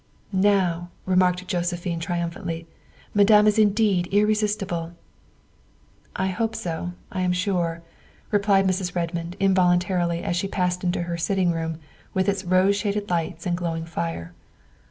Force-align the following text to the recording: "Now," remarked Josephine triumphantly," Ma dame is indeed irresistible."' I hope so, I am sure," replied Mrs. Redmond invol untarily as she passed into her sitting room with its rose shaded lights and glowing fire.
"Now," 0.51 0.89
remarked 1.05 1.47
Josephine 1.47 1.99
triumphantly," 1.99 2.65
Ma 3.13 3.21
dame 3.21 3.45
is 3.45 3.59
indeed 3.59 4.07
irresistible."' 4.07 4.93
I 6.15 6.25
hope 6.29 6.55
so, 6.55 6.93
I 7.11 7.21
am 7.21 7.33
sure," 7.33 7.83
replied 8.31 8.65
Mrs. 8.65 8.95
Redmond 8.95 9.37
invol 9.39 9.77
untarily 9.77 10.23
as 10.23 10.35
she 10.35 10.47
passed 10.47 10.83
into 10.83 11.03
her 11.03 11.17
sitting 11.19 11.51
room 11.51 11.77
with 12.15 12.27
its 12.27 12.43
rose 12.43 12.75
shaded 12.77 13.11
lights 13.11 13.45
and 13.45 13.55
glowing 13.55 13.85
fire. 13.85 14.33